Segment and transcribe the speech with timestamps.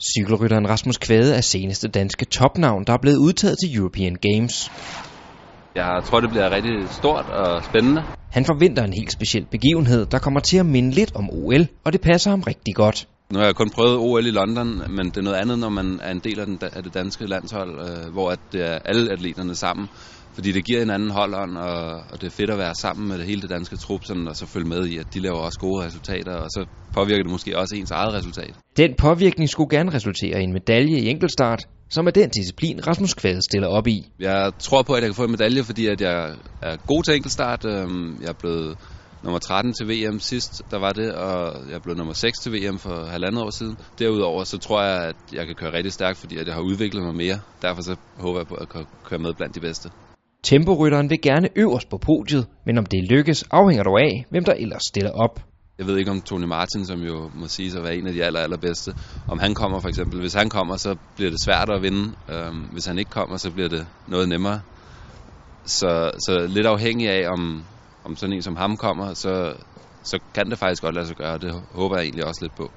[0.00, 4.70] Cykelrytteren Rasmus Kvade er seneste danske topnavn, der er blevet udtaget til European Games.
[5.74, 8.02] Jeg tror, det bliver rigtig stort og spændende.
[8.30, 11.92] Han forventer en helt speciel begivenhed, der kommer til at minde lidt om OL, og
[11.92, 13.08] det passer ham rigtig godt.
[13.32, 16.00] Nu har jeg kun prøvet OL i London, men det er noget andet, når man
[16.02, 19.12] er en del af, den, af det danske landshold, øh, hvor at det er alle
[19.12, 19.88] atleterne sammen.
[20.38, 23.18] Fordi det giver en anden holdånd, og, og det er fedt at være sammen med
[23.18, 25.58] det hele det danske trup, sådan, og så følge med i, at de laver også
[25.58, 28.54] gode resultater, og så påvirker det måske også ens eget resultat.
[28.76, 33.14] Den påvirkning skulle gerne resultere i en medalje i enkeltstart, som er den disciplin, Rasmus
[33.14, 34.06] Kvade stiller op i.
[34.18, 37.14] Jeg tror på, at jeg kan få en medalje, fordi at jeg er god til
[37.14, 37.64] enkeltstart.
[37.64, 38.76] Øhm, jeg er blevet
[39.22, 42.78] nummer 13 til VM sidst, der var det, og jeg blev nummer 6 til VM
[42.78, 43.76] for halvandet år siden.
[43.98, 47.14] Derudover så tror jeg, at jeg kan køre rigtig stærkt, fordi jeg har udviklet mig
[47.14, 47.40] mere.
[47.62, 48.68] Derfor så håber jeg på at
[49.04, 49.90] køre med blandt de bedste.
[50.42, 54.52] Temporytteren vil gerne øverst på podiet, men om det lykkes, afhænger dog af, hvem der
[54.52, 55.40] ellers stiller op.
[55.78, 58.24] Jeg ved ikke om Tony Martin, som jo må sige at være en af de
[58.24, 58.94] aller, allerbedste,
[59.28, 60.20] om han kommer for eksempel.
[60.20, 62.14] Hvis han kommer, så bliver det svært at vinde.
[62.30, 64.60] Øhm, hvis han ikke kommer, så bliver det noget nemmere.
[65.66, 67.64] Så, så lidt afhængig af, om,
[68.04, 69.54] om sådan en som ham kommer, så,
[70.04, 72.72] så kan det faktisk godt lade sig gøre, det håber jeg egentlig også lidt på.